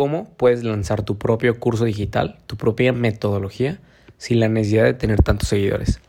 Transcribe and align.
cómo 0.00 0.24
puedes 0.38 0.64
lanzar 0.64 1.02
tu 1.02 1.18
propio 1.18 1.60
curso 1.60 1.84
digital, 1.84 2.38
tu 2.46 2.56
propia 2.56 2.94
metodología, 2.94 3.82
sin 4.16 4.40
la 4.40 4.48
necesidad 4.48 4.84
de 4.84 4.94
tener 4.94 5.22
tantos 5.22 5.50
seguidores. 5.50 6.00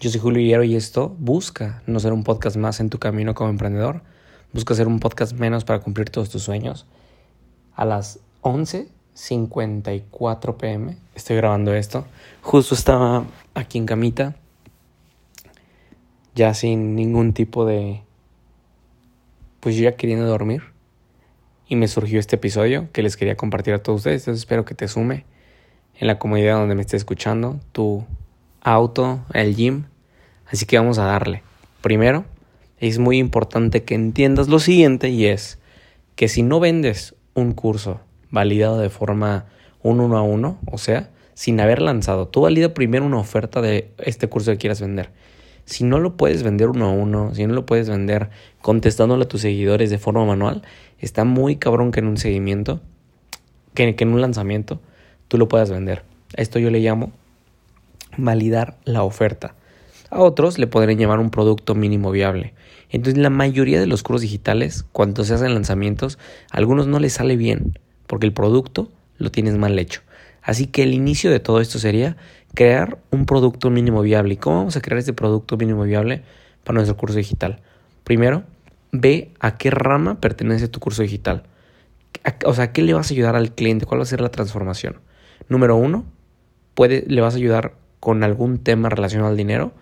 Yo 0.00 0.10
soy 0.10 0.18
Julio 0.18 0.42
Hierro 0.42 0.64
y 0.64 0.74
esto 0.74 1.14
busca 1.20 1.80
no 1.86 2.00
ser 2.00 2.12
un 2.12 2.24
podcast 2.24 2.56
más 2.56 2.80
en 2.80 2.90
tu 2.90 2.98
camino 2.98 3.36
como 3.36 3.50
emprendedor, 3.50 4.02
busca 4.52 4.74
ser 4.74 4.88
un 4.88 4.98
podcast 4.98 5.34
menos 5.34 5.64
para 5.64 5.78
cumplir 5.78 6.10
todos 6.10 6.28
tus 6.28 6.42
sueños. 6.42 6.86
A 7.76 7.84
las 7.84 8.18
11.54 8.42 10.56
pm 10.56 10.96
estoy 11.14 11.36
grabando 11.36 11.72
esto. 11.72 12.04
Justo 12.42 12.74
estaba 12.74 13.26
aquí 13.54 13.78
en 13.78 13.86
camita, 13.86 14.34
ya 16.34 16.52
sin 16.52 16.96
ningún 16.96 17.32
tipo 17.32 17.64
de... 17.64 18.02
Pues 19.60 19.76
ya 19.76 19.94
queriendo 19.94 20.26
dormir. 20.26 20.74
Y 21.68 21.76
me 21.76 21.88
surgió 21.88 22.20
este 22.20 22.36
episodio 22.36 22.88
que 22.92 23.02
les 23.02 23.16
quería 23.16 23.36
compartir 23.36 23.74
a 23.74 23.82
todos 23.82 23.98
ustedes. 23.98 24.22
Entonces 24.22 24.40
espero 24.40 24.64
que 24.64 24.74
te 24.74 24.88
sume 24.88 25.24
en 25.98 26.06
la 26.06 26.18
comodidad 26.18 26.58
donde 26.58 26.74
me 26.74 26.82
estés 26.82 27.00
escuchando, 27.00 27.58
tu 27.72 28.04
auto, 28.60 29.24
el 29.32 29.56
gym. 29.56 29.84
Así 30.46 30.66
que 30.66 30.78
vamos 30.78 30.98
a 30.98 31.04
darle. 31.04 31.42
Primero, 31.80 32.24
es 32.78 32.98
muy 32.98 33.18
importante 33.18 33.82
que 33.84 33.94
entiendas 33.94 34.48
lo 34.48 34.58
siguiente 34.58 35.08
y 35.08 35.26
es 35.26 35.58
que 36.14 36.28
si 36.28 36.42
no 36.42 36.60
vendes 36.60 37.14
un 37.34 37.52
curso 37.52 38.00
validado 38.30 38.78
de 38.78 38.90
forma 38.90 39.46
un 39.82 40.00
uno 40.00 40.16
a 40.16 40.22
uno, 40.22 40.58
o 40.70 40.78
sea, 40.78 41.10
sin 41.34 41.60
haber 41.60 41.82
lanzado, 41.82 42.28
tú 42.28 42.42
valida 42.42 42.74
primero 42.74 43.04
una 43.04 43.18
oferta 43.18 43.60
de 43.60 43.92
este 43.98 44.28
curso 44.28 44.52
que 44.52 44.58
quieras 44.58 44.80
vender 44.80 45.10
si 45.66 45.84
no 45.84 45.98
lo 45.98 46.16
puedes 46.16 46.42
vender 46.42 46.68
uno 46.68 46.86
a 46.86 46.90
uno, 46.90 47.34
si 47.34 47.46
no 47.46 47.52
lo 47.52 47.66
puedes 47.66 47.88
vender 47.88 48.30
contestándole 48.62 49.24
a 49.24 49.28
tus 49.28 49.42
seguidores 49.42 49.90
de 49.90 49.98
forma 49.98 50.24
manual, 50.24 50.62
está 51.00 51.24
muy 51.24 51.56
cabrón 51.56 51.90
que 51.90 52.00
en 52.00 52.06
un 52.06 52.16
seguimiento, 52.16 52.80
que, 53.74 53.94
en 53.98 54.08
un 54.08 54.20
lanzamiento, 54.20 54.80
tú 55.28 55.38
lo 55.38 55.48
puedas 55.48 55.70
vender. 55.70 56.04
Esto 56.34 56.58
yo 56.58 56.70
le 56.70 56.80
llamo 56.80 57.12
validar 58.16 58.76
la 58.84 59.02
oferta. 59.02 59.54
A 60.08 60.20
otros 60.20 60.58
le 60.58 60.68
podrían 60.68 60.98
llamar 60.98 61.18
un 61.18 61.30
producto 61.30 61.74
mínimo 61.74 62.12
viable. 62.12 62.54
Entonces, 62.90 63.20
la 63.20 63.30
mayoría 63.30 63.80
de 63.80 63.86
los 63.86 64.04
cursos 64.04 64.22
digitales, 64.22 64.84
cuando 64.92 65.24
se 65.24 65.34
hacen 65.34 65.52
lanzamientos, 65.52 66.18
a 66.52 66.58
algunos 66.58 66.86
no 66.86 67.00
les 67.00 67.14
sale 67.14 67.36
bien, 67.36 67.78
porque 68.06 68.26
el 68.26 68.32
producto 68.32 68.90
lo 69.18 69.32
tienes 69.32 69.58
mal 69.58 69.76
hecho. 69.78 70.02
Así 70.46 70.68
que 70.68 70.84
el 70.84 70.94
inicio 70.94 71.28
de 71.32 71.40
todo 71.40 71.60
esto 71.60 71.80
sería 71.80 72.16
crear 72.54 72.98
un 73.10 73.26
producto 73.26 73.68
mínimo 73.68 74.00
viable. 74.00 74.34
¿Y 74.34 74.36
cómo 74.36 74.58
vamos 74.58 74.76
a 74.76 74.80
crear 74.80 75.00
este 75.00 75.12
producto 75.12 75.56
mínimo 75.56 75.82
viable 75.82 76.22
para 76.62 76.76
nuestro 76.76 76.96
curso 76.96 77.18
digital? 77.18 77.60
Primero, 78.04 78.44
ve 78.92 79.32
a 79.40 79.58
qué 79.58 79.72
rama 79.72 80.20
pertenece 80.20 80.68
tu 80.68 80.78
curso 80.78 81.02
digital. 81.02 81.42
O 82.44 82.54
sea, 82.54 82.72
¿qué 82.72 82.82
le 82.82 82.94
vas 82.94 83.10
a 83.10 83.14
ayudar 83.14 83.34
al 83.34 83.56
cliente? 83.56 83.86
¿Cuál 83.86 83.98
va 83.98 84.04
a 84.04 84.06
ser 84.06 84.20
la 84.20 84.30
transformación? 84.30 85.00
Número 85.48 85.74
uno, 85.74 86.04
puede, 86.74 87.04
le 87.08 87.20
vas 87.20 87.34
a 87.34 87.38
ayudar 87.38 87.74
con 87.98 88.22
algún 88.22 88.58
tema 88.58 88.88
relacionado 88.88 89.30
al 89.30 89.36
dinero, 89.36 89.72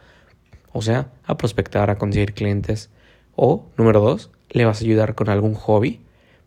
o 0.72 0.80
sea, 0.80 1.10
a 1.26 1.36
prospectar, 1.36 1.90
a 1.90 1.96
conseguir 1.96 2.32
clientes. 2.32 2.88
O, 3.36 3.66
número 3.76 4.00
dos, 4.00 4.30
le 4.48 4.64
vas 4.64 4.80
a 4.80 4.84
ayudar 4.84 5.14
con 5.14 5.28
algún 5.28 5.52
hobby, 5.52 6.00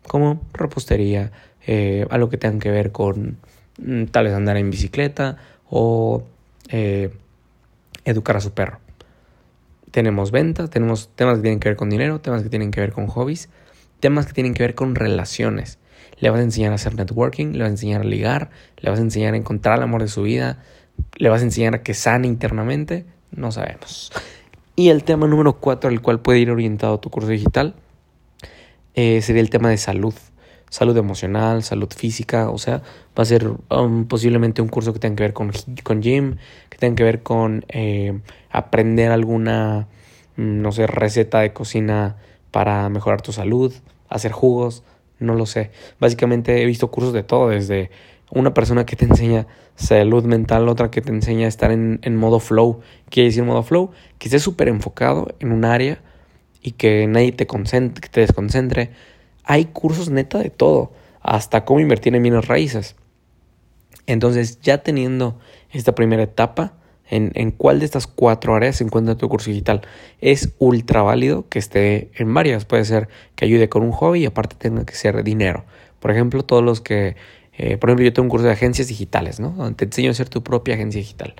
como 0.08 0.42
repostería, 0.54 1.30
eh, 1.68 2.04
algo 2.10 2.30
que 2.30 2.36
tenga 2.36 2.58
que 2.58 2.72
ver 2.72 2.90
con 2.90 3.38
tal 4.10 4.24
vez 4.24 4.34
andar 4.34 4.56
en 4.56 4.70
bicicleta 4.70 5.36
o 5.70 6.24
eh, 6.68 7.10
educar 8.04 8.36
a 8.36 8.40
su 8.40 8.52
perro. 8.52 8.78
Tenemos 9.90 10.30
ventas, 10.30 10.70
tenemos 10.70 11.10
temas 11.14 11.36
que 11.36 11.42
tienen 11.42 11.60
que 11.60 11.68
ver 11.68 11.76
con 11.76 11.90
dinero, 11.90 12.20
temas 12.20 12.42
que 12.42 12.48
tienen 12.48 12.70
que 12.70 12.80
ver 12.80 12.92
con 12.92 13.06
hobbies, 13.06 13.48
temas 14.00 14.26
que 14.26 14.32
tienen 14.32 14.54
que 14.54 14.62
ver 14.62 14.74
con 14.74 14.94
relaciones. 14.94 15.78
Le 16.18 16.30
vas 16.30 16.40
a 16.40 16.42
enseñar 16.42 16.72
a 16.72 16.74
hacer 16.74 16.94
networking, 16.94 17.52
le 17.52 17.60
vas 17.60 17.68
a 17.68 17.72
enseñar 17.72 18.02
a 18.02 18.04
ligar, 18.04 18.50
le 18.78 18.90
vas 18.90 18.98
a 18.98 19.02
enseñar 19.02 19.34
a 19.34 19.36
encontrar 19.36 19.78
el 19.78 19.84
amor 19.84 20.02
de 20.02 20.08
su 20.08 20.22
vida, 20.22 20.58
le 21.16 21.28
vas 21.28 21.42
a 21.42 21.44
enseñar 21.44 21.74
a 21.74 21.82
que 21.82 21.94
sane 21.94 22.26
internamente, 22.26 23.06
no 23.30 23.52
sabemos. 23.52 24.12
Y 24.76 24.90
el 24.90 25.04
tema 25.04 25.26
número 25.26 25.54
cuatro 25.54 25.90
al 25.90 26.00
cual 26.00 26.20
puede 26.20 26.40
ir 26.40 26.50
orientado 26.50 26.98
tu 26.98 27.10
curso 27.10 27.28
digital 27.28 27.74
eh, 28.94 29.22
sería 29.22 29.42
el 29.42 29.50
tema 29.50 29.70
de 29.70 29.76
salud 29.76 30.14
salud 30.70 30.96
emocional, 30.96 31.62
salud 31.62 31.88
física, 31.94 32.50
o 32.50 32.58
sea, 32.58 32.82
va 33.18 33.22
a 33.22 33.24
ser 33.24 33.50
um, 33.70 34.06
posiblemente 34.06 34.62
un 34.62 34.68
curso 34.68 34.92
que 34.92 34.98
tenga 34.98 35.16
que 35.16 35.22
ver 35.24 35.32
con, 35.32 35.52
con 35.82 36.02
gym, 36.02 36.36
que 36.68 36.78
tenga 36.78 36.96
que 36.96 37.04
ver 37.04 37.22
con 37.22 37.64
eh, 37.68 38.20
aprender 38.50 39.10
alguna, 39.10 39.88
mm, 40.36 40.62
no 40.62 40.72
sé, 40.72 40.86
receta 40.86 41.40
de 41.40 41.52
cocina 41.52 42.16
para 42.50 42.88
mejorar 42.88 43.22
tu 43.22 43.32
salud, 43.32 43.72
hacer 44.08 44.32
jugos, 44.32 44.82
no 45.18 45.34
lo 45.34 45.46
sé. 45.46 45.70
Básicamente 46.00 46.62
he 46.62 46.66
visto 46.66 46.90
cursos 46.90 47.12
de 47.12 47.22
todo, 47.22 47.48
desde 47.48 47.90
una 48.30 48.54
persona 48.54 48.84
que 48.84 48.96
te 48.96 49.04
enseña 49.04 49.46
salud 49.74 50.24
mental, 50.24 50.68
otra 50.68 50.90
que 50.90 51.00
te 51.00 51.10
enseña 51.10 51.46
a 51.46 51.48
estar 51.48 51.70
en, 51.70 52.00
en 52.02 52.16
modo 52.16 52.40
flow. 52.40 52.80
Quiere 53.10 53.28
decir 53.28 53.44
modo 53.44 53.62
flow, 53.62 53.90
que 54.18 54.28
estés 54.28 54.42
súper 54.42 54.68
enfocado 54.68 55.28
en 55.40 55.52
un 55.52 55.64
área 55.64 56.02
y 56.62 56.72
que 56.72 57.06
nadie 57.06 57.32
te, 57.32 57.46
te 57.46 58.20
desconcentre 58.20 58.90
hay 59.48 59.64
cursos 59.64 60.10
neta 60.10 60.38
de 60.38 60.50
todo, 60.50 60.92
hasta 61.22 61.64
cómo 61.64 61.80
invertir 61.80 62.14
en 62.14 62.22
bienes 62.22 62.46
raíces. 62.46 62.96
Entonces, 64.06 64.60
ya 64.60 64.82
teniendo 64.82 65.38
esta 65.72 65.94
primera 65.94 66.22
etapa, 66.22 66.74
en, 67.10 67.32
en, 67.34 67.50
cuál 67.50 67.78
de 67.78 67.86
estas 67.86 68.06
cuatro 68.06 68.54
áreas 68.54 68.76
se 68.76 68.84
encuentra 68.84 69.16
tu 69.16 69.26
curso 69.30 69.48
digital. 69.48 69.80
Es 70.20 70.52
ultra 70.58 71.00
válido 71.00 71.48
que 71.48 71.58
esté 71.58 72.10
en 72.16 72.34
varias. 72.34 72.66
Puede 72.66 72.84
ser 72.84 73.08
que 73.34 73.46
ayude 73.46 73.70
con 73.70 73.82
un 73.82 73.92
hobby 73.92 74.20
y 74.20 74.26
aparte 74.26 74.54
tenga 74.56 74.84
que 74.84 74.94
ser 74.94 75.24
dinero. 75.24 75.64
Por 75.98 76.10
ejemplo, 76.10 76.44
todos 76.44 76.62
los 76.62 76.82
que, 76.82 77.16
eh, 77.56 77.78
por 77.78 77.88
ejemplo, 77.88 78.04
yo 78.04 78.12
tengo 78.12 78.24
un 78.24 78.30
curso 78.30 78.44
de 78.44 78.52
agencias 78.52 78.88
digitales, 78.88 79.40
¿no? 79.40 79.52
Donde 79.52 79.76
te 79.76 79.86
enseño 79.86 80.08
a 80.08 80.12
hacer 80.12 80.28
tu 80.28 80.42
propia 80.42 80.74
agencia 80.74 81.00
digital. 81.00 81.34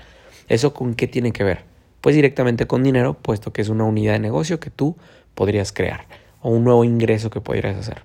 ¿Eso 0.49 0.73
con 0.73 0.95
qué 0.95 1.09
tiene 1.09 1.33
que 1.33 1.45
ver? 1.45 1.65
Pues 2.01 2.17
directamente 2.17 2.67
con 2.67 2.83
dinero, 2.83 3.19
puesto 3.21 3.53
que 3.53 3.61
es 3.61 3.69
una 3.69 3.85
unidad 3.85 4.15
de 4.15 4.21
negocio 4.21 4.59
que 4.59 4.71
tú 4.71 4.97
podrías 5.35 5.73
crear 5.73 6.07
un 6.51 6.65
nuevo 6.65 6.85
ingreso 6.85 7.31
que 7.31 7.41
podrías 7.41 7.77
hacer. 7.77 8.05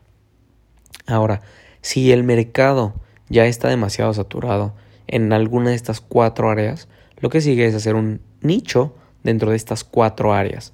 Ahora, 1.05 1.41
si 1.81 2.11
el 2.11 2.23
mercado 2.23 2.93
ya 3.29 3.45
está 3.45 3.69
demasiado 3.69 4.13
saturado 4.13 4.73
en 5.07 5.33
alguna 5.33 5.71
de 5.71 5.75
estas 5.75 6.01
cuatro 6.01 6.49
áreas, 6.49 6.87
lo 7.17 7.29
que 7.29 7.41
sigue 7.41 7.65
es 7.65 7.75
hacer 7.75 7.95
un 7.95 8.21
nicho 8.41 8.95
dentro 9.23 9.51
de 9.51 9.55
estas 9.55 9.83
cuatro 9.83 10.33
áreas. 10.33 10.73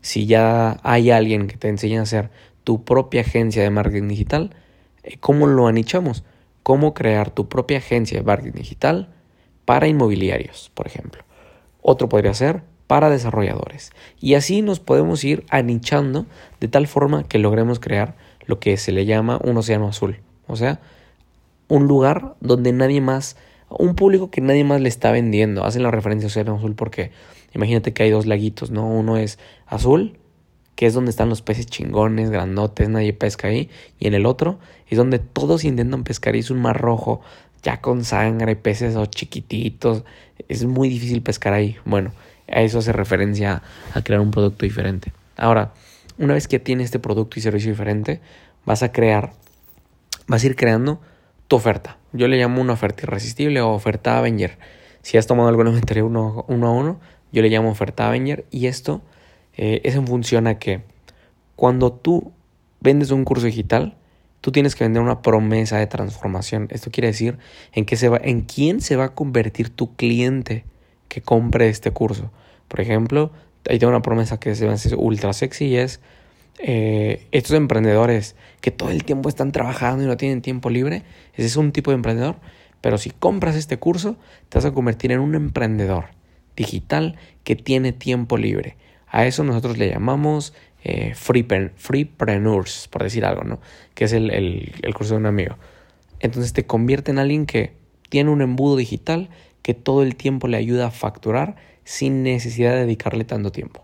Si 0.00 0.26
ya 0.26 0.78
hay 0.82 1.10
alguien 1.10 1.46
que 1.46 1.56
te 1.56 1.68
enseña 1.68 2.00
a 2.00 2.02
hacer 2.02 2.30
tu 2.62 2.84
propia 2.84 3.22
agencia 3.22 3.62
de 3.62 3.70
marketing 3.70 4.08
digital, 4.08 4.50
eh, 5.02 5.16
¿cómo 5.18 5.46
lo 5.46 5.66
anichamos? 5.66 6.24
¿Cómo 6.62 6.94
crear 6.94 7.30
tu 7.30 7.48
propia 7.48 7.78
agencia 7.78 8.18
de 8.18 8.24
marketing 8.24 8.58
digital 8.58 9.14
para 9.64 9.86
inmobiliarios, 9.86 10.70
por 10.74 10.86
ejemplo? 10.86 11.24
Otro 11.80 12.08
podría 12.08 12.34
ser 12.34 12.62
para 12.86 13.10
desarrolladores. 13.10 13.92
Y 14.20 14.34
así 14.34 14.62
nos 14.62 14.80
podemos 14.80 15.24
ir 15.24 15.44
anichando 15.50 16.26
de 16.60 16.68
tal 16.68 16.86
forma 16.86 17.24
que 17.24 17.38
logremos 17.38 17.80
crear 17.80 18.16
lo 18.46 18.60
que 18.60 18.76
se 18.76 18.92
le 18.92 19.06
llama 19.06 19.40
un 19.42 19.56
océano 19.56 19.88
azul. 19.88 20.20
O 20.46 20.56
sea, 20.56 20.80
un 21.68 21.86
lugar 21.86 22.34
donde 22.40 22.72
nadie 22.72 23.00
más, 23.00 23.36
un 23.68 23.94
público 23.94 24.30
que 24.30 24.40
nadie 24.40 24.64
más 24.64 24.80
le 24.80 24.88
está 24.88 25.10
vendiendo. 25.12 25.64
Hacen 25.64 25.82
la 25.82 25.90
referencia 25.90 26.26
a 26.26 26.28
océano 26.28 26.56
azul 26.56 26.74
porque 26.74 27.10
imagínate 27.54 27.92
que 27.92 28.02
hay 28.02 28.10
dos 28.10 28.26
laguitos, 28.26 28.70
¿no? 28.70 28.86
Uno 28.86 29.16
es 29.16 29.38
azul, 29.66 30.18
que 30.74 30.86
es 30.86 30.94
donde 30.94 31.10
están 31.10 31.28
los 31.28 31.42
peces 31.42 31.66
chingones, 31.66 32.30
grandotes, 32.30 32.88
nadie 32.88 33.12
pesca 33.12 33.48
ahí. 33.48 33.70
Y 33.98 34.08
en 34.08 34.14
el 34.14 34.26
otro 34.26 34.58
es 34.88 34.98
donde 34.98 35.18
todos 35.18 35.64
intentan 35.64 36.04
pescar 36.04 36.36
y 36.36 36.40
es 36.40 36.50
un 36.50 36.60
mar 36.60 36.80
rojo, 36.80 37.20
ya 37.62 37.80
con 37.80 38.04
sangre, 38.04 38.56
peces 38.56 38.96
o 38.96 39.06
chiquititos. 39.06 40.04
Es 40.48 40.64
muy 40.64 40.88
difícil 40.88 41.22
pescar 41.22 41.54
ahí. 41.54 41.76
Bueno, 41.84 42.12
a 42.48 42.62
eso 42.62 42.78
hace 42.78 42.92
referencia 42.92 43.62
a 43.94 44.02
crear 44.02 44.20
un 44.20 44.30
producto 44.30 44.64
diferente. 44.64 45.12
Ahora, 45.36 45.72
una 46.18 46.34
vez 46.34 46.48
que 46.48 46.58
tienes 46.58 46.86
este 46.86 46.98
producto 46.98 47.38
y 47.38 47.42
servicio 47.42 47.70
diferente, 47.70 48.20
vas 48.64 48.82
a 48.82 48.92
crear, 48.92 49.32
vas 50.26 50.42
a 50.42 50.46
ir 50.46 50.56
creando 50.56 51.00
tu 51.48 51.56
oferta. 51.56 51.98
Yo 52.12 52.28
le 52.28 52.36
llamo 52.36 52.60
una 52.60 52.74
oferta 52.74 53.02
irresistible 53.02 53.60
o 53.60 53.70
oferta 53.70 54.18
Avenger. 54.18 54.58
Si 55.02 55.18
has 55.18 55.26
tomado 55.26 55.48
alguna 55.48 55.70
mentoría 55.70 56.04
uno, 56.04 56.44
uno 56.48 56.68
a 56.68 56.70
uno, 56.70 57.00
yo 57.32 57.42
le 57.42 57.48
llamo 57.48 57.70
oferta 57.70 58.06
Avenger. 58.06 58.44
Y 58.50 58.66
esto 58.66 59.02
eh, 59.56 59.80
es 59.84 59.96
en 59.96 60.06
función 60.06 60.46
a 60.46 60.58
que 60.58 60.82
cuando 61.56 61.92
tú 61.92 62.32
vendes 62.80 63.10
un 63.10 63.24
curso 63.24 63.46
digital, 63.46 63.96
tú 64.40 64.52
tienes 64.52 64.74
que 64.74 64.84
vender 64.84 65.02
una 65.02 65.22
promesa 65.22 65.78
de 65.78 65.86
transformación. 65.86 66.68
Esto 66.70 66.90
quiere 66.90 67.08
decir 67.08 67.38
en, 67.72 67.84
qué 67.84 67.96
se 67.96 68.08
va, 68.08 68.20
en 68.22 68.42
quién 68.42 68.80
se 68.80 68.96
va 68.96 69.04
a 69.04 69.14
convertir 69.14 69.70
tu 69.70 69.96
cliente 69.96 70.64
que 71.14 71.22
compre 71.22 71.68
este 71.68 71.92
curso. 71.92 72.32
Por 72.66 72.80
ejemplo, 72.80 73.30
ahí 73.70 73.78
tengo 73.78 73.92
una 73.92 74.02
promesa 74.02 74.40
que 74.40 74.56
se 74.56 74.66
me 74.66 74.72
hace 74.72 74.96
ultra 74.96 75.32
sexy 75.32 75.66
y 75.66 75.76
es 75.76 76.00
eh, 76.58 77.28
estos 77.30 77.56
emprendedores 77.56 78.34
que 78.60 78.72
todo 78.72 78.90
el 78.90 79.04
tiempo 79.04 79.28
están 79.28 79.52
trabajando 79.52 80.02
y 80.02 80.08
no 80.08 80.16
tienen 80.16 80.42
tiempo 80.42 80.70
libre, 80.70 81.04
ese 81.34 81.46
es 81.46 81.56
un 81.56 81.70
tipo 81.70 81.92
de 81.92 81.96
emprendedor, 81.96 82.34
pero 82.80 82.98
si 82.98 83.10
compras 83.10 83.54
este 83.54 83.76
curso, 83.76 84.16
te 84.48 84.58
vas 84.58 84.64
a 84.64 84.72
convertir 84.72 85.12
en 85.12 85.20
un 85.20 85.36
emprendedor 85.36 86.06
digital 86.56 87.16
que 87.44 87.54
tiene 87.54 87.92
tiempo 87.92 88.36
libre. 88.36 88.76
A 89.06 89.24
eso 89.24 89.44
nosotros 89.44 89.78
le 89.78 89.90
llamamos 89.90 90.52
eh, 90.82 91.14
freepreneurs, 91.14 92.88
por 92.88 93.04
decir 93.04 93.24
algo, 93.24 93.44
¿no? 93.44 93.60
Que 93.94 94.06
es 94.06 94.12
el, 94.12 94.32
el, 94.32 94.72
el 94.82 94.94
curso 94.94 95.14
de 95.14 95.20
un 95.20 95.26
amigo. 95.26 95.56
Entonces 96.18 96.52
te 96.52 96.66
convierte 96.66 97.12
en 97.12 97.20
alguien 97.20 97.46
que 97.46 97.72
tiene 98.08 98.30
un 98.30 98.42
embudo 98.42 98.76
digital 98.76 99.30
que 99.64 99.72
todo 99.72 100.02
el 100.02 100.14
tiempo 100.14 100.46
le 100.46 100.58
ayuda 100.58 100.88
a 100.88 100.90
facturar 100.90 101.56
sin 101.84 102.22
necesidad 102.22 102.72
de 102.72 102.80
dedicarle 102.80 103.24
tanto 103.24 103.50
tiempo. 103.50 103.82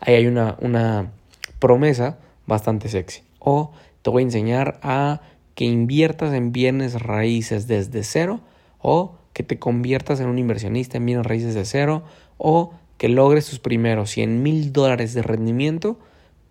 Ahí 0.00 0.14
hay 0.16 0.26
una, 0.26 0.56
una 0.60 1.12
promesa 1.60 2.18
bastante 2.46 2.88
sexy. 2.88 3.22
O 3.38 3.70
te 4.02 4.10
voy 4.10 4.22
a 4.22 4.26
enseñar 4.26 4.80
a 4.82 5.20
que 5.54 5.66
inviertas 5.66 6.34
en 6.34 6.50
bienes 6.50 7.00
raíces 7.00 7.68
desde 7.68 8.02
cero 8.02 8.40
o 8.80 9.14
que 9.32 9.44
te 9.44 9.60
conviertas 9.60 10.18
en 10.18 10.26
un 10.26 10.38
inversionista 10.38 10.96
en 10.96 11.06
bienes 11.06 11.24
raíces 11.24 11.54
de 11.54 11.64
cero 11.64 12.02
o 12.36 12.74
que 12.98 13.08
logres 13.08 13.48
tus 13.48 13.60
primeros 13.60 14.10
100 14.10 14.42
mil 14.42 14.72
dólares 14.72 15.14
de 15.14 15.22
rendimiento 15.22 15.96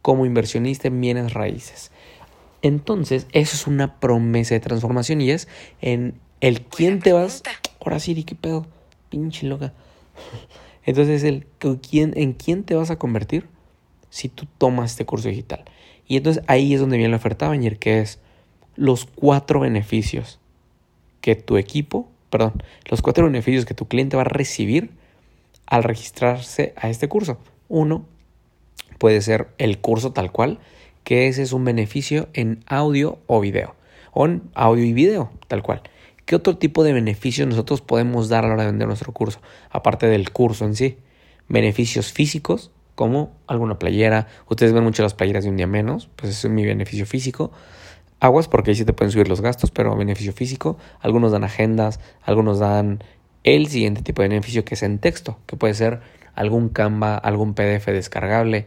como 0.01 0.25
inversionista 0.25 0.87
en 0.87 1.01
bienes 1.01 1.33
raíces. 1.33 1.91
Entonces, 2.61 3.27
eso 3.33 3.57
es 3.57 3.67
una 3.67 3.99
promesa 3.99 4.55
de 4.55 4.61
transformación 4.61 5.19
y 5.19 5.31
es 5.31 5.49
en 5.81 6.15
el 6.39 6.61
quién 6.61 7.01
te 7.01 7.11
vas. 7.11 7.43
Ahora 7.83 7.99
sí, 7.99 8.23
¿qué 8.23 8.35
pedo? 8.35 8.65
Pinche 9.09 9.45
loca. 9.45 9.73
Entonces, 10.85 11.23
el 11.23 11.45
en 11.61 12.33
quién 12.33 12.63
te 12.63 12.75
vas 12.75 12.91
a 12.91 12.97
convertir 12.97 13.47
si 14.09 14.29
tú 14.29 14.45
tomas 14.57 14.91
este 14.91 15.05
curso 15.05 15.27
digital. 15.27 15.63
Y 16.07 16.17
entonces 16.17 16.43
ahí 16.47 16.73
es 16.73 16.79
donde 16.79 16.97
viene 16.97 17.11
la 17.11 17.17
oferta 17.17 17.47
Bañer, 17.47 17.79
que 17.79 17.99
es 17.99 18.19
los 18.75 19.05
cuatro 19.05 19.59
beneficios 19.59 20.39
que 21.21 21.35
tu 21.35 21.57
equipo, 21.57 22.09
perdón, 22.29 22.61
los 22.89 23.01
cuatro 23.01 23.25
beneficios 23.25 23.65
que 23.65 23.73
tu 23.73 23.87
cliente 23.87 24.15
va 24.15 24.23
a 24.23 24.25
recibir 24.25 24.91
al 25.65 25.83
registrarse 25.83 26.73
a 26.75 26.89
este 26.89 27.07
curso. 27.07 27.37
Uno 27.69 28.05
puede 28.97 29.21
ser 29.21 29.47
el 29.57 29.79
curso 29.79 30.11
tal 30.11 30.31
cual, 30.31 30.59
que 31.03 31.27
ese 31.27 31.41
es 31.41 31.53
un 31.53 31.65
beneficio 31.65 32.29
en 32.33 32.63
audio 32.67 33.19
o 33.27 33.39
video, 33.39 33.75
o 34.11 34.25
en 34.25 34.43
audio 34.53 34.83
y 34.83 34.93
video 34.93 35.31
tal 35.47 35.63
cual. 35.63 35.81
¿Qué 36.25 36.35
otro 36.35 36.57
tipo 36.57 36.83
de 36.83 36.93
beneficios 36.93 37.47
nosotros 37.47 37.81
podemos 37.81 38.29
dar 38.29 38.45
a 38.45 38.47
la 38.47 38.53
hora 38.53 38.63
de 38.63 38.71
vender 38.71 38.87
nuestro 38.87 39.11
curso? 39.11 39.41
Aparte 39.69 40.07
del 40.07 40.31
curso 40.31 40.65
en 40.65 40.75
sí. 40.75 40.97
Beneficios 41.49 42.13
físicos, 42.13 42.71
como 42.95 43.35
alguna 43.45 43.77
playera. 43.77 44.27
Ustedes 44.47 44.71
ven 44.71 44.83
mucho 44.83 45.03
las 45.03 45.13
playeras 45.13 45.43
de 45.43 45.49
un 45.49 45.57
día 45.57 45.67
menos, 45.67 46.09
pues 46.15 46.31
ese 46.31 46.47
es 46.47 46.53
mi 46.53 46.65
beneficio 46.65 47.05
físico. 47.05 47.51
Aguas, 48.21 48.47
porque 48.47 48.71
ahí 48.71 48.75
sí 48.75 48.85
te 48.85 48.93
pueden 48.93 49.11
subir 49.11 49.27
los 49.27 49.41
gastos, 49.41 49.71
pero 49.71 49.97
beneficio 49.97 50.31
físico. 50.31 50.77
Algunos 51.01 51.33
dan 51.33 51.43
agendas, 51.43 51.99
algunos 52.21 52.59
dan 52.59 53.03
el 53.43 53.67
siguiente 53.67 54.01
tipo 54.01 54.21
de 54.21 54.29
beneficio 54.29 54.63
que 54.63 54.75
es 54.75 54.83
en 54.83 54.99
texto, 54.99 55.39
que 55.45 55.57
puede 55.57 55.73
ser 55.73 55.99
algún 56.35 56.69
Canva, 56.69 57.17
algún 57.17 57.53
PDF 57.53 57.87
descargable. 57.87 58.65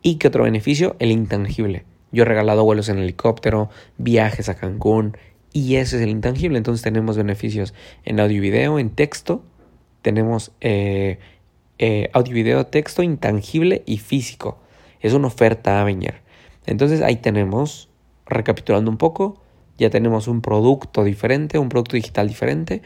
¿Y 0.00 0.16
qué 0.16 0.28
otro 0.28 0.44
beneficio? 0.44 0.94
El 1.00 1.10
intangible. 1.10 1.84
Yo 2.12 2.22
he 2.22 2.26
regalado 2.26 2.62
vuelos 2.62 2.88
en 2.88 2.98
helicóptero, 2.98 3.70
viajes 3.98 4.48
a 4.48 4.54
Cancún, 4.54 5.16
y 5.54 5.76
ese 5.76 5.96
es 5.96 6.02
el 6.02 6.10
intangible. 6.10 6.58
Entonces 6.58 6.82
tenemos 6.82 7.16
beneficios 7.16 7.72
en 8.04 8.20
audio 8.20 8.36
y 8.36 8.40
video, 8.40 8.78
en 8.78 8.90
texto. 8.90 9.42
Tenemos 10.02 10.52
eh, 10.60 11.18
eh, 11.78 12.10
audio 12.12 12.32
y 12.32 12.34
video, 12.34 12.66
texto 12.66 13.02
intangible 13.02 13.84
y 13.86 13.98
físico. 13.98 14.58
Es 15.00 15.14
una 15.14 15.28
oferta 15.28 15.80
Avenger. 15.80 16.22
Entonces 16.66 17.00
ahí 17.02 17.16
tenemos, 17.16 17.88
recapitulando 18.26 18.90
un 18.90 18.98
poco, 18.98 19.40
ya 19.78 19.90
tenemos 19.90 20.26
un 20.26 20.40
producto 20.42 21.04
diferente, 21.04 21.56
un 21.58 21.68
producto 21.68 21.94
digital 21.94 22.26
diferente, 22.26 22.82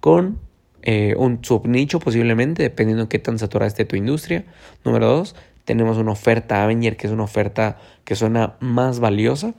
con 0.00 0.38
eh, 0.82 1.14
un 1.16 1.42
subnicho 1.42 1.98
posiblemente, 1.98 2.62
dependiendo 2.62 3.04
de 3.04 3.08
qué 3.08 3.20
tan 3.20 3.38
saturada 3.38 3.68
esté 3.68 3.86
tu 3.86 3.96
industria. 3.96 4.44
Número 4.84 5.06
dos, 5.06 5.34
tenemos 5.64 5.96
una 5.96 6.12
oferta 6.12 6.62
Avenger, 6.62 6.98
que 6.98 7.06
es 7.06 7.12
una 7.12 7.24
oferta 7.24 7.78
que 8.04 8.16
suena 8.16 8.56
más 8.60 9.00
valiosa. 9.00 9.54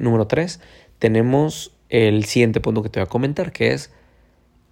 número 0.00 0.26
tres, 0.26 0.60
tenemos 0.98 1.72
el 1.88 2.24
siguiente 2.24 2.60
punto 2.60 2.82
que 2.82 2.88
te 2.88 3.00
voy 3.00 3.06
a 3.06 3.10
comentar, 3.10 3.52
que 3.52 3.72
es 3.72 3.92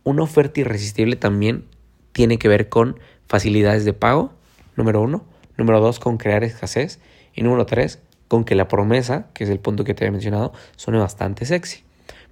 una 0.04 0.22
oferta 0.22 0.60
irresistible 0.60 1.16
también 1.16 1.64
tiene 2.12 2.38
que 2.38 2.48
ver 2.48 2.68
con 2.68 2.98
facilidades 3.26 3.84
de 3.84 3.92
pago, 3.92 4.32
número 4.76 5.02
uno. 5.02 5.24
Número 5.56 5.80
dos, 5.80 5.98
con 5.98 6.18
crear 6.18 6.44
escasez. 6.44 7.00
Y 7.34 7.42
número 7.42 7.66
tres, 7.66 7.98
con 8.28 8.44
que 8.44 8.54
la 8.54 8.68
promesa, 8.68 9.28
que 9.34 9.44
es 9.44 9.50
el 9.50 9.58
punto 9.58 9.84
que 9.84 9.94
te 9.94 10.06
he 10.06 10.10
mencionado, 10.10 10.52
suene 10.76 10.98
bastante 10.98 11.44
sexy. 11.44 11.82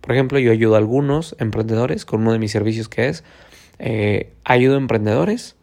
Por 0.01 0.13
ejemplo, 0.13 0.39
yo 0.39 0.53
ayudo 0.53 0.75
a 0.75 0.79
algunos 0.79 1.35
emprendedores 1.39 2.05
con 2.05 2.23
uno 2.23 2.33
de 2.33 2.39
mis 2.39 2.53
servicios 2.53 2.89
que 2.89 3.09
es 3.09 3.25
eh, 3.79 4.33
ayudo 4.45 4.75
a 4.75 4.79
emprendedores 4.79 5.57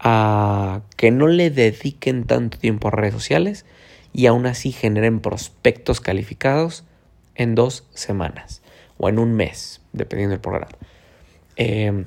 a 0.00 0.82
que 0.96 1.10
no 1.10 1.28
le 1.28 1.50
dediquen 1.50 2.24
tanto 2.24 2.58
tiempo 2.58 2.88
a 2.88 2.90
redes 2.90 3.14
sociales 3.14 3.66
y 4.12 4.26
aún 4.26 4.46
así 4.46 4.72
generen 4.72 5.20
prospectos 5.20 6.00
calificados 6.00 6.84
en 7.38 7.54
dos 7.54 7.88
semanas 7.94 8.60
o 8.98 9.08
en 9.08 9.18
un 9.18 9.34
mes, 9.34 9.80
dependiendo 9.94 10.32
del 10.32 10.40
programa. 10.40 10.68
Eh, 11.56 12.04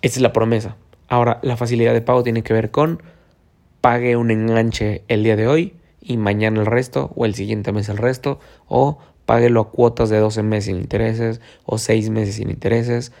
esa 0.00 0.18
es 0.18 0.22
la 0.22 0.32
promesa. 0.32 0.76
Ahora, 1.08 1.40
la 1.42 1.58
facilidad 1.58 1.92
de 1.92 2.00
pago 2.00 2.22
tiene 2.22 2.42
que 2.42 2.54
ver 2.54 2.70
con 2.70 3.02
pague 3.82 4.16
un 4.16 4.30
enganche 4.30 5.02
el 5.08 5.24
día 5.24 5.36
de 5.36 5.46
hoy 5.46 5.74
y 6.00 6.16
mañana 6.16 6.60
el 6.60 6.66
resto 6.66 7.12
o 7.16 7.26
el 7.26 7.34
siguiente 7.34 7.72
mes 7.72 7.88
el 7.88 7.98
resto 7.98 8.38
o 8.66 8.98
páguelo 9.26 9.60
a 9.60 9.70
cuotas 9.70 10.08
de 10.08 10.18
12 10.18 10.42
meses 10.42 10.64
sin 10.66 10.76
intereses 10.76 11.40
o 11.64 11.78
6 11.78 12.10
meses 12.10 12.36
sin 12.36 12.50
intereses. 12.50 13.12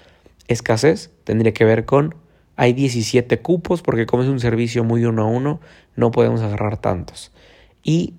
Escasez 0.48 1.10
tendría 1.24 1.52
que 1.52 1.64
ver 1.64 1.84
con 1.84 2.14
hay 2.56 2.72
17 2.72 3.40
cupos 3.40 3.82
porque 3.82 4.06
como 4.06 4.22
es 4.22 4.28
un 4.28 4.40
servicio 4.40 4.84
muy 4.84 5.04
uno 5.04 5.22
a 5.22 5.26
uno 5.26 5.60
no 5.96 6.10
podemos 6.10 6.42
agarrar 6.42 6.76
tantos. 6.76 7.32
Y 7.82 8.14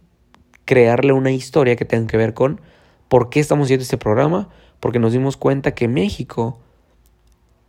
crearle 0.66 1.14
una 1.14 1.32
historia 1.32 1.76
que 1.76 1.86
tenga 1.86 2.08
que 2.08 2.18
ver 2.18 2.34
con 2.34 2.62
¿Por 3.12 3.30
qué 3.30 3.42
estamos 3.42 3.66
haciendo 3.66 3.84
este 3.84 3.98
programa? 3.98 4.48
Porque 4.80 4.98
nos 4.98 5.12
dimos 5.12 5.36
cuenta 5.36 5.76
que 5.76 5.90
México 5.90 6.58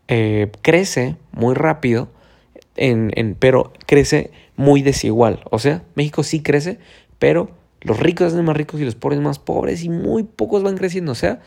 eh, 0.06 0.53
crece 0.62 1.17
muy 1.33 1.56
rápido, 1.56 2.11
pero 3.41 3.73
crece 3.87 4.31
muy 4.55 4.83
desigual. 4.83 5.43
O 5.50 5.59
sea, 5.59 5.83
México 5.97 6.23
sí 6.23 6.44
crece, 6.44 6.79
pero 7.19 7.50
los 7.81 7.99
ricos 7.99 8.31
son 8.33 8.44
más 8.44 8.56
ricos 8.56 8.81
y 8.81 8.85
los 8.85 8.94
pobres 8.94 9.19
más 9.19 9.41
pobres 9.41 9.83
y 9.83 9.89
muy 9.89 10.23
pocos 10.23 10.62
van 10.62 10.77
creciendo. 10.77 11.11
O 11.11 11.17
sea, 11.17 11.41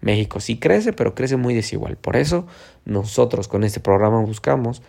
México 0.00 0.40
sí 0.40 0.58
crece, 0.58 0.92
pero 0.92 1.14
crece 1.14 1.36
muy 1.36 1.54
desigual. 1.54 1.96
Por 1.96 2.16
eso 2.16 2.48
nosotros 2.84 3.46
con 3.46 3.62
este 3.62 3.78
programa 3.78 4.22
buscamos 4.22 4.82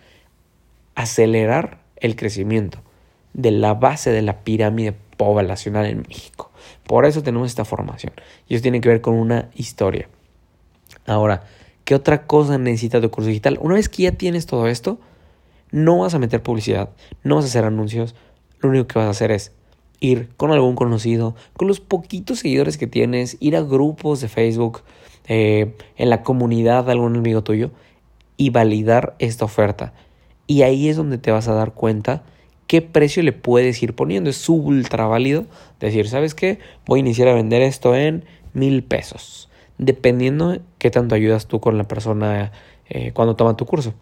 acelerar 0.96 1.78
el 1.98 2.16
crecimiento 2.16 2.80
de 3.36 3.52
la 3.52 3.76
base 3.76 4.10
de 4.10 4.24
la 4.24 4.44
pirámide 4.44 4.96
poblacional 5.18 5.86
en 5.86 6.04
México. 6.08 6.52
Por 6.86 7.06
eso 7.06 7.24
tenemos 7.24 7.50
esta 7.50 7.66
formación. 7.66 8.14
Y 8.48 8.56
eso 8.56 8.62
tiene 8.62 8.82
que 8.82 8.90
ver 8.90 9.02
con 9.02 9.16
una 9.16 9.50
historia. 9.56 10.08
Ahora, 11.06 11.44
¿qué 11.84 11.96
otra 11.96 12.26
cosa 12.26 12.58
necesita 12.58 13.02
tu 13.02 13.10
curso 13.10 13.28
digital? 13.28 13.58
Una 13.62 13.76
vez 13.76 13.90
que 13.90 14.04
ya 14.04 14.12
tienes 14.12 14.46
todo 14.46 14.68
esto, 14.68 15.00
no 15.72 16.00
vas 16.00 16.14
a 16.14 16.20
meter 16.20 16.42
publicidad, 16.42 16.90
no 17.24 17.36
vas 17.36 17.46
a 17.46 17.48
hacer 17.48 17.66
anuncios. 17.66 18.16
Lo 18.60 18.70
único 18.70 18.88
que 18.88 19.00
vas 19.00 19.08
a 19.08 19.12
hacer 19.12 19.32
es 19.32 19.52
ir 20.00 20.30
con 20.38 20.52
algún 20.52 20.76
conocido, 20.76 21.36
con 21.54 21.68
los 21.68 21.80
poquitos 21.80 22.40
seguidores 22.40 22.78
que 22.78 22.88
tienes, 22.88 23.38
ir 23.40 23.56
a 23.56 23.62
grupos 23.62 24.22
de 24.22 24.28
Facebook, 24.28 24.84
eh, 25.28 25.76
en 25.98 26.10
la 26.10 26.24
comunidad 26.24 26.86
de 26.86 26.94
algún 26.94 27.18
amigo 27.18 27.44
tuyo 27.44 27.72
y 28.38 28.52
validar 28.52 29.16
esta 29.20 29.44
oferta. 29.44 29.94
Y 30.46 30.62
ahí 30.62 30.88
es 30.88 30.96
donde 30.96 31.18
te 31.18 31.32
vas 31.32 31.50
a 31.50 31.54
dar 31.54 31.74
cuenta 31.74 32.24
qué 32.68 32.82
precio 32.82 33.24
le 33.24 33.32
puedes 33.32 33.82
ir 33.82 33.96
poniendo. 33.96 34.30
Es 34.30 34.48
ultra 34.50 35.08
válido 35.08 35.46
decir, 35.80 36.08
¿sabes 36.08 36.36
qué? 36.36 36.60
Voy 36.86 37.00
a 37.00 37.02
iniciar 37.02 37.30
a 37.30 37.34
vender 37.34 37.62
esto 37.62 37.96
en 37.96 38.26
mil 38.54 38.84
pesos. 38.84 39.50
Dependiendo 39.78 40.50
de 40.50 40.62
qué 40.78 40.92
tanto 40.92 41.16
ayudas 41.16 41.48
tú 41.48 41.60
con 41.60 41.78
la 41.78 41.86
persona 41.86 42.52
eh, 42.90 43.12
cuando 43.14 43.36
toma 43.36 43.56
tu 43.56 43.66
curso. 43.66 43.94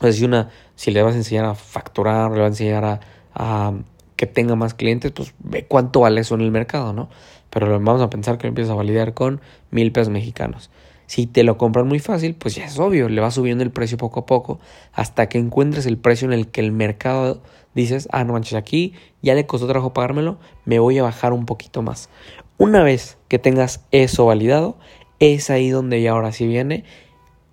Sea, 0.00 0.12
si, 0.12 0.24
una, 0.24 0.50
si 0.76 0.90
le 0.90 1.02
vas 1.02 1.14
a 1.14 1.18
enseñar 1.18 1.44
a 1.44 1.54
facturar, 1.54 2.30
le 2.30 2.38
vas 2.38 2.46
a 2.46 2.48
enseñar 2.48 2.84
a, 2.84 3.00
a 3.34 3.74
que 4.16 4.26
tenga 4.26 4.56
más 4.56 4.74
clientes, 4.74 5.12
pues 5.12 5.34
ve 5.38 5.66
cuánto 5.66 6.00
vale 6.00 6.20
eso 6.20 6.34
en 6.34 6.40
el 6.40 6.50
mercado, 6.50 6.92
¿no? 6.92 7.08
Pero 7.50 7.68
vamos 7.80 8.02
a 8.02 8.10
pensar 8.10 8.38
que 8.38 8.44
lo 8.44 8.48
empiezas 8.48 8.72
a 8.72 8.76
validar 8.76 9.14
con 9.14 9.40
mil 9.70 9.92
pesos 9.92 10.12
mexicanos. 10.12 10.70
Si 11.08 11.26
te 11.26 11.42
lo 11.42 11.56
compran 11.56 11.88
muy 11.88 12.00
fácil, 12.00 12.34
pues 12.34 12.54
ya 12.54 12.66
es 12.66 12.78
obvio, 12.78 13.08
le 13.08 13.22
va 13.22 13.30
subiendo 13.30 13.64
el 13.64 13.70
precio 13.70 13.96
poco 13.96 14.20
a 14.20 14.26
poco 14.26 14.60
hasta 14.92 15.26
que 15.30 15.38
encuentres 15.38 15.86
el 15.86 15.96
precio 15.96 16.28
en 16.28 16.34
el 16.34 16.48
que 16.48 16.60
el 16.60 16.70
mercado 16.70 17.40
dices, 17.74 18.10
ah, 18.12 18.24
no 18.24 18.34
manches, 18.34 18.52
aquí 18.52 18.92
ya 19.22 19.34
le 19.34 19.46
costó 19.46 19.66
trabajo 19.66 19.94
pagármelo, 19.94 20.38
me 20.66 20.78
voy 20.78 20.98
a 20.98 21.02
bajar 21.02 21.32
un 21.32 21.46
poquito 21.46 21.80
más. 21.80 22.10
Una 22.58 22.82
vez 22.82 23.16
que 23.28 23.38
tengas 23.38 23.86
eso 23.90 24.26
validado, 24.26 24.76
es 25.18 25.48
ahí 25.48 25.70
donde 25.70 26.02
ya 26.02 26.10
ahora 26.10 26.30
sí 26.30 26.46
viene 26.46 26.84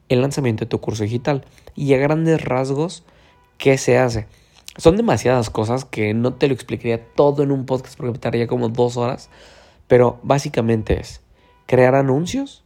el 0.09 0.21
lanzamiento 0.21 0.65
de 0.65 0.69
tu 0.69 0.81
curso 0.81 1.03
digital. 1.03 1.45
Y 1.75 1.93
a 1.93 1.97
grandes 1.97 2.43
rasgos, 2.43 3.05
¿qué 3.57 3.77
se 3.77 3.97
hace? 3.97 4.27
Son 4.75 4.97
demasiadas 4.97 5.49
cosas 5.49 5.85
que 5.85 6.13
no 6.13 6.33
te 6.33 6.49
lo 6.49 6.53
explicaría 6.53 7.05
todo 7.13 7.41
en 7.41 7.53
un 7.53 7.65
podcast 7.65 7.95
porque 7.95 8.11
me 8.11 8.19
tardaría 8.19 8.47
como 8.47 8.67
dos 8.67 8.97
horas. 8.97 9.29
Pero 9.87 10.19
básicamente 10.23 10.99
es 10.99 11.21
crear 11.67 11.95
anuncios 11.95 12.64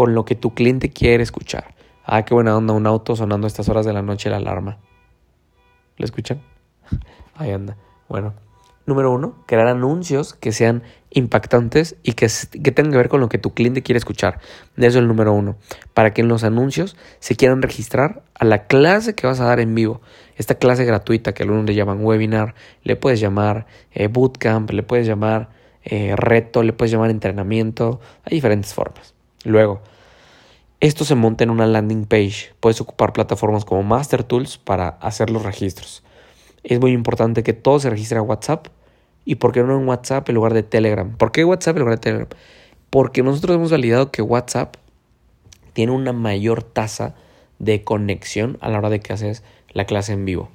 con 0.00 0.14
lo 0.14 0.24
que 0.24 0.34
tu 0.34 0.54
cliente 0.54 0.88
quiere 0.88 1.22
escuchar. 1.22 1.74
Ah, 2.06 2.24
qué 2.24 2.32
buena 2.32 2.56
onda, 2.56 2.72
un 2.72 2.86
auto 2.86 3.14
sonando 3.16 3.46
a 3.46 3.48
estas 3.48 3.68
horas 3.68 3.84
de 3.84 3.92
la 3.92 4.00
noche 4.00 4.30
la 4.30 4.38
alarma. 4.38 4.78
¿Lo 5.98 6.06
escuchan? 6.06 6.40
Ahí 7.34 7.50
anda. 7.50 7.76
Bueno, 8.08 8.32
número 8.86 9.12
uno, 9.12 9.44
crear 9.44 9.66
anuncios 9.66 10.32
que 10.32 10.52
sean 10.52 10.84
impactantes 11.10 11.96
y 12.02 12.14
que, 12.14 12.28
que, 12.62 12.72
tengan 12.72 12.92
que 12.92 12.96
ver 12.96 13.10
con 13.10 13.20
lo 13.20 13.28
que 13.28 13.36
tu 13.36 13.52
cliente 13.52 13.82
quiere 13.82 13.98
escuchar. 13.98 14.40
Eso 14.78 14.86
es 14.86 14.96
el 14.96 15.06
número 15.06 15.34
uno. 15.34 15.56
Para 15.92 16.14
que 16.14 16.22
en 16.22 16.28
los 16.28 16.44
anuncios 16.44 16.96
se 17.18 17.36
quieran 17.36 17.60
registrar 17.60 18.22
a 18.32 18.46
la 18.46 18.68
clase 18.68 19.14
que 19.14 19.26
vas 19.26 19.40
a 19.40 19.44
dar 19.44 19.60
en 19.60 19.74
vivo. 19.74 20.00
Esta 20.36 20.54
clase 20.54 20.86
gratuita 20.86 21.34
que 21.34 21.42
algunos 21.42 21.66
le 21.66 21.74
llaman 21.74 22.02
webinar, 22.02 22.54
le 22.84 22.96
puedes 22.96 23.20
llamar 23.20 23.66
eh, 23.92 24.06
bootcamp, 24.06 24.70
le 24.70 24.82
puedes 24.82 25.06
llamar 25.06 25.50
eh, 25.84 26.14
reto, 26.16 26.62
le 26.62 26.72
puedes 26.72 26.90
llamar 26.90 27.10
entrenamiento. 27.10 28.00
Hay 28.24 28.36
diferentes 28.36 28.72
formas. 28.72 29.19
Luego, 29.44 29.80
esto 30.80 31.04
se 31.04 31.14
monta 31.14 31.44
en 31.44 31.50
una 31.50 31.66
landing 31.66 32.06
page. 32.06 32.54
Puedes 32.60 32.80
ocupar 32.80 33.12
plataformas 33.12 33.64
como 33.64 33.82
Master 33.82 34.24
Tools 34.24 34.58
para 34.58 34.88
hacer 34.88 35.30
los 35.30 35.42
registros. 35.42 36.02
Es 36.62 36.80
muy 36.80 36.92
importante 36.92 37.42
que 37.42 37.52
todo 37.52 37.80
se 37.80 37.90
registre 37.90 38.18
a 38.18 38.22
WhatsApp 38.22 38.68
¿Y 39.24 39.36
por 39.36 39.52
qué 39.52 39.62
no 39.62 39.78
en 39.78 39.86
WhatsApp 39.86 40.28
en 40.28 40.34
lugar 40.34 40.54
de 40.54 40.62
Telegram? 40.62 41.16
¿Por 41.16 41.32
qué 41.32 41.44
WhatsApp 41.44 41.76
en 41.76 41.80
lugar 41.80 41.98
de 41.98 42.00
Telegram? 42.00 42.28
Porque 42.88 43.22
nosotros 43.22 43.56
hemos 43.56 43.70
validado 43.70 44.10
que 44.10 44.22
WhatsApp 44.22 44.76
tiene 45.72 45.92
una 45.92 46.12
mayor 46.12 46.62
tasa 46.62 47.14
de 47.58 47.84
conexión 47.84 48.58
a 48.60 48.70
la 48.70 48.78
hora 48.78 48.90
de 48.90 49.00
que 49.00 49.12
haces 49.12 49.44
la 49.72 49.84
clase 49.84 50.12
en 50.12 50.24
vivo. 50.24 50.48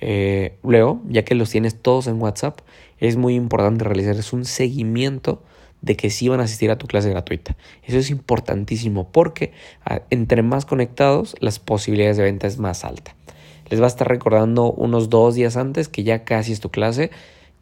Eh, 0.00 0.56
luego, 0.62 1.00
ya 1.06 1.24
que 1.24 1.34
los 1.34 1.50
tienes 1.50 1.80
todos 1.80 2.06
en 2.06 2.20
WhatsApp, 2.20 2.60
es 2.98 3.16
muy 3.16 3.34
importante 3.34 3.84
realizarles 3.84 4.32
un 4.32 4.44
seguimiento 4.44 5.42
de 5.80 5.96
que 5.96 6.10
sí 6.10 6.28
van 6.28 6.40
a 6.40 6.44
asistir 6.44 6.70
a 6.70 6.78
tu 6.78 6.86
clase 6.86 7.10
gratuita. 7.10 7.56
Eso 7.82 7.98
es 7.98 8.10
importantísimo 8.10 9.08
porque 9.10 9.52
ah, 9.84 10.02
entre 10.10 10.42
más 10.42 10.64
conectados, 10.64 11.36
las 11.40 11.58
posibilidades 11.58 12.16
de 12.16 12.24
venta 12.24 12.46
es 12.46 12.58
más 12.58 12.84
alta. 12.84 13.14
Les 13.70 13.80
va 13.80 13.84
a 13.84 13.88
estar 13.88 14.08
recordando 14.08 14.72
unos 14.72 15.10
dos 15.10 15.34
días 15.34 15.56
antes 15.56 15.88
que 15.88 16.02
ya 16.02 16.24
casi 16.24 16.52
es 16.52 16.60
tu 16.60 16.70
clase 16.70 17.10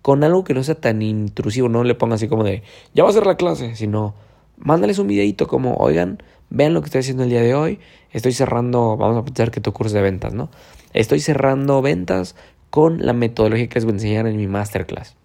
con 0.02 0.22
algo 0.22 0.44
que 0.44 0.54
no 0.54 0.62
sea 0.62 0.76
tan 0.76 1.02
intrusivo, 1.02 1.68
no 1.68 1.82
le 1.82 1.96
ponga 1.96 2.14
así 2.14 2.28
como 2.28 2.44
de, 2.44 2.62
ya 2.94 3.02
va 3.02 3.10
a 3.10 3.12
ser 3.12 3.26
la 3.26 3.36
clase, 3.36 3.74
sino 3.74 4.14
mándales 4.56 5.00
un 5.00 5.08
videito 5.08 5.48
como, 5.48 5.74
oigan, 5.74 6.22
vean 6.48 6.74
lo 6.74 6.80
que 6.80 6.86
estoy 6.86 7.00
haciendo 7.00 7.24
el 7.24 7.30
día 7.30 7.42
de 7.42 7.56
hoy, 7.56 7.80
estoy 8.12 8.32
cerrando, 8.32 8.96
vamos 8.96 9.18
a 9.18 9.24
pensar 9.24 9.50
que 9.50 9.60
tu 9.60 9.72
curso 9.72 9.96
de 9.96 10.02
ventas, 10.02 10.32
¿no? 10.32 10.48
Estoy 10.92 11.18
cerrando 11.18 11.82
ventas 11.82 12.36
con 12.70 13.04
la 13.04 13.14
metodología 13.14 13.68
que 13.68 13.74
les 13.74 13.84
voy 13.84 13.92
a 13.92 13.96
enseñar 13.96 14.26
en 14.28 14.36
mi 14.36 14.46
masterclass. 14.46 15.16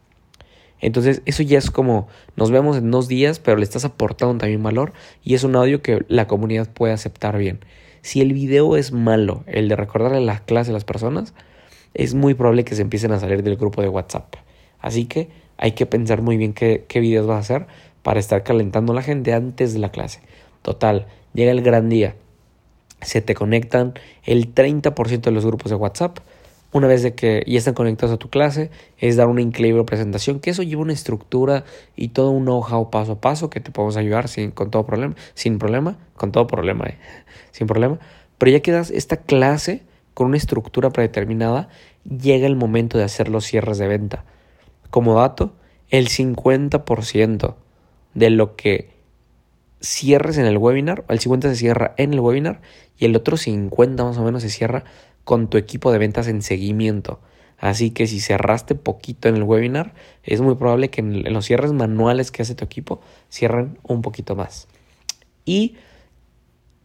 Entonces, 0.82 1.22
eso 1.26 1.44
ya 1.44 1.58
es 1.58 1.72
como, 1.72 2.08
nos 2.36 2.52
vemos 2.52 2.76
en 2.78 2.92
dos 2.92 3.08
días, 3.08 3.40
pero 3.40 3.58
le 3.58 3.64
estás 3.64 3.86
aportando 3.86 4.38
también 4.38 4.62
valor 4.64 4.94
y 5.24 5.36
es 5.36 5.44
un 5.44 5.56
audio 5.56 5.82
que 5.82 6.04
la 6.08 6.28
comunidad 6.28 6.70
puede 6.70 6.94
aceptar 6.94 7.38
bien. 7.38 7.60
Si 8.02 8.20
el 8.20 8.34
video 8.34 8.76
es 8.76 8.92
malo, 8.92 9.44
el 9.46 9.70
de 9.70 9.76
recordarle 9.76 10.22
la 10.22 10.40
clase 10.40 10.72
a 10.72 10.74
las 10.74 10.84
personas, 10.84 11.36
es 11.94 12.16
muy 12.16 12.34
probable 12.34 12.64
que 12.64 12.76
se 12.76 12.82
empiecen 12.82 13.12
a 13.12 13.20
salir 13.20 13.44
del 13.44 13.58
grupo 13.58 13.82
de 13.82 13.90
WhatsApp. 13.90 14.36
Así 14.80 15.06
que 15.06 15.30
hay 15.58 15.74
que 15.74 15.86
pensar 15.86 16.24
muy 16.24 16.38
bien 16.38 16.54
qué, 16.54 16.86
qué 16.88 17.00
videos 17.00 17.28
vas 17.28 17.38
a 17.38 17.40
hacer 17.40 17.68
para 18.02 18.20
estar 18.20 18.44
calentando 18.44 18.94
a 18.94 18.96
la 18.96 19.04
gente 19.04 19.34
antes 19.34 19.74
de 19.74 19.80
la 19.80 19.92
clase. 19.92 20.22
Total, 20.64 21.06
llega 21.34 21.52
el 21.52 21.62
gran 21.62 21.90
día. 21.90 22.16
Se 23.02 23.22
te 23.22 23.36
conectan 23.36 23.94
el 24.24 24.54
30% 24.54 25.22
de 25.22 25.32
los 25.32 25.46
grupos 25.46 25.70
de 25.70 25.76
WhatsApp. 25.76 26.20
Una 26.74 26.88
vez 26.88 27.04
de 27.04 27.14
que 27.16 27.44
ya 27.48 27.58
están 27.58 27.74
conectados 27.74 28.16
a 28.16 28.18
tu 28.18 28.30
clase, 28.30 28.72
es 28.98 29.18
dar 29.18 29.28
una 29.28 29.42
increíble 29.42 29.84
presentación, 29.84 30.40
que 30.40 30.52
eso 30.52 30.64
lleva 30.64 30.82
una 30.82 30.94
estructura 30.94 31.66
y 31.98 32.10
todo 32.10 32.32
un 32.32 32.46
know-how 32.46 32.90
paso 32.90 33.14
a 33.14 33.22
paso 33.22 33.50
que 33.50 33.60
te 33.60 33.72
podemos 33.72 33.98
ayudar 33.98 34.30
sin, 34.30 34.54
todo 34.54 34.86
problema, 34.86 35.16
sin 35.34 35.60
problema, 35.60 35.98
con 36.16 36.32
todo 36.32 36.48
problema, 36.48 36.86
eh, 36.86 36.98
sin 37.52 37.68
problema. 37.68 38.00
Pero 38.38 38.54
ya 38.54 38.62
que 38.62 38.72
das 38.72 38.90
esta 38.90 39.18
clase 39.18 39.84
con 40.14 40.28
una 40.28 40.38
estructura 40.38 40.92
predeterminada, 40.92 41.68
llega 42.06 42.48
el 42.48 42.56
momento 42.56 42.98
de 42.98 43.04
hacer 43.04 43.28
los 43.28 43.46
cierres 43.46 43.78
de 43.78 43.88
venta. 43.88 44.24
Como 44.90 45.16
dato, 45.16 45.54
el 45.90 46.08
50% 46.08 47.56
de 48.14 48.30
lo 48.30 48.56
que 48.56 48.92
cierres 49.82 50.38
en 50.38 50.46
el 50.46 50.58
webinar, 50.58 51.04
el 51.10 51.20
50% 51.20 51.42
se 51.50 51.56
cierra 51.56 51.94
en 51.98 52.14
el 52.14 52.20
webinar 52.20 52.62
y 52.98 53.06
el 53.06 53.16
otro 53.16 53.36
50% 53.36 54.04
más 54.04 54.18
o 54.18 54.24
menos 54.24 54.44
se 54.44 54.50
cierra 54.50 54.84
con 55.24 55.50
tu 55.50 55.58
equipo 55.58 55.92
de 55.92 55.98
ventas 55.98 56.28
en 56.28 56.42
seguimiento. 56.42 57.20
Así 57.58 57.92
que 57.92 58.08
si 58.08 58.20
cerraste 58.20 58.74
poquito 58.74 59.30
en 59.30 59.36
el 59.36 59.44
webinar, 59.44 59.94
es 60.24 60.42
muy 60.42 60.56
probable 60.56 60.90
que 60.90 61.02
en 61.02 61.32
los 61.32 61.46
cierres 61.46 61.74
manuales 61.74 62.32
que 62.32 62.42
hace 62.42 62.56
tu 62.56 62.66
equipo 62.66 63.02
cierren 63.30 63.78
un 63.84 64.02
poquito 64.02 64.36
más. 64.36 64.68
Y 65.46 65.76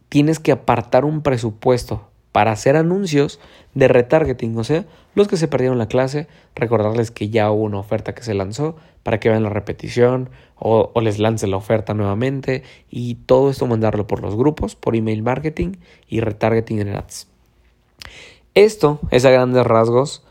tienes 0.09 0.39
que 0.39 0.51
apartar 0.51 1.03
un 1.03 1.21
presupuesto 1.21 2.07
para 2.31 2.51
hacer 2.51 2.75
anuncios 2.75 3.39
de 3.73 3.87
retargeting, 3.87 4.55
o 4.59 4.63
sea, 4.63 4.85
los 5.15 5.27
que 5.27 5.37
se 5.37 5.47
perdieron 5.47 5.79
la 5.79 5.87
clase, 5.87 6.27
recordarles 6.53 7.09
que 7.09 7.29
ya 7.29 7.49
hubo 7.49 7.63
una 7.63 7.79
oferta 7.79 8.13
que 8.13 8.21
se 8.21 8.35
lanzó 8.35 8.75
para 9.01 9.19
que 9.19 9.29
vean 9.29 9.41
la 9.41 9.49
repetición 9.49 10.29
o, 10.55 10.91
les 11.01 11.17
lance 11.17 11.47
la 11.47 11.57
oferta 11.57 11.95
nuevamente 11.95 12.61
y 12.91 13.15
todo 13.15 13.49
esto 13.49 13.65
mandarlo 13.65 14.05
por 14.05 14.21
los 14.21 14.35
grupos, 14.35 14.75
por 14.75 14.95
email 14.95 15.23
marketing 15.23 15.77
y 16.07 16.19
retargeting 16.19 16.79
en 16.79 16.89
ads. 16.89 17.27
Esto 18.57 18.99
es 19.11 19.23
a 19.23 19.29
grandes 19.29 19.67
rasgos 19.67 20.23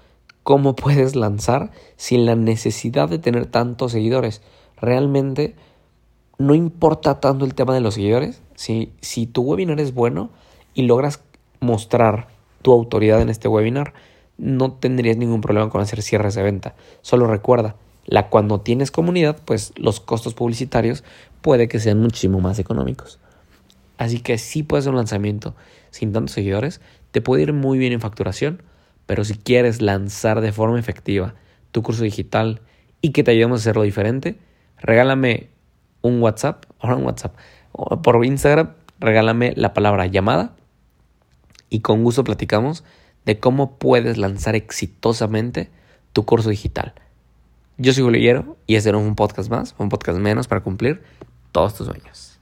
cómo 0.42 0.74
puedes 0.74 1.14
lanzar 1.14 1.70
sin 1.94 2.26
la 2.26 2.34
necesidad 2.34 3.08
de 3.08 3.20
tener 3.20 3.46
tantos 3.46 3.92
seguidores. 3.92 4.42
Realmente 4.76 5.54
no 6.36 6.56
importa 6.56 7.20
tanto 7.20 7.44
el 7.44 7.54
tema 7.54 7.72
de 7.72 7.80
los 7.80 7.94
seguidores. 7.94 8.42
Si, 8.56 8.90
si 9.00 9.28
tu 9.28 9.42
webinar 9.42 9.78
es 9.78 9.94
bueno 9.94 10.30
y 10.74 10.82
logras 10.82 11.20
mostrar 11.60 12.26
tu 12.62 12.72
autoridad 12.72 13.20
en 13.20 13.28
este 13.28 13.46
webinar, 13.46 13.94
no 14.38 14.72
tendrías 14.72 15.16
ningún 15.16 15.40
problema 15.40 15.70
con 15.70 15.80
hacer 15.80 16.02
cierres 16.02 16.34
de 16.34 16.42
venta. 16.42 16.74
Solo 17.02 17.28
recuerda, 17.28 17.76
la 18.06 18.28
cuando 18.28 18.60
tienes 18.60 18.90
comunidad, 18.90 19.38
pues 19.44 19.72
los 19.76 20.00
costos 20.00 20.34
publicitarios 20.34 21.04
puede 21.42 21.68
que 21.68 21.78
sean 21.78 22.00
muchísimo 22.00 22.40
más 22.40 22.58
económicos. 22.58 23.20
Así 23.98 24.18
que 24.18 24.36
si 24.36 24.64
puedes 24.64 24.82
hacer 24.82 24.90
un 24.90 24.98
lanzamiento 24.98 25.54
sin 25.90 26.12
tantos 26.12 26.34
seguidores, 26.34 26.80
te 27.16 27.22
puede 27.22 27.44
ir 27.44 27.54
muy 27.54 27.78
bien 27.78 27.94
en 27.94 28.00
facturación, 28.02 28.62
pero 29.06 29.24
si 29.24 29.38
quieres 29.38 29.80
lanzar 29.80 30.42
de 30.42 30.52
forma 30.52 30.78
efectiva 30.78 31.34
tu 31.72 31.82
curso 31.82 32.04
digital 32.04 32.60
y 33.00 33.12
que 33.12 33.24
te 33.24 33.30
ayudemos 33.30 33.60
a 33.60 33.62
hacerlo 33.62 33.84
diferente, 33.84 34.38
regálame 34.76 35.48
un 36.02 36.20
WhatsApp, 36.20 36.66
ahora 36.78 36.96
un 36.96 37.04
WhatsApp, 37.04 37.34
por 38.02 38.22
Instagram, 38.22 38.74
regálame 39.00 39.54
la 39.56 39.72
palabra 39.72 40.04
llamada 40.04 40.56
y 41.70 41.80
con 41.80 42.04
gusto 42.04 42.22
platicamos 42.22 42.84
de 43.24 43.40
cómo 43.40 43.78
puedes 43.78 44.18
lanzar 44.18 44.54
exitosamente 44.54 45.70
tu 46.12 46.26
curso 46.26 46.50
digital. 46.50 46.92
Yo 47.78 47.94
soy 47.94 48.02
Julio 48.02 48.58
y 48.66 48.74
este 48.74 48.90
era 48.90 48.98
un 48.98 49.14
podcast 49.14 49.48
más, 49.48 49.74
un 49.78 49.88
podcast 49.88 50.18
menos 50.18 50.48
para 50.48 50.62
cumplir 50.62 51.02
todos 51.50 51.74
tus 51.74 51.86
sueños. 51.86 52.35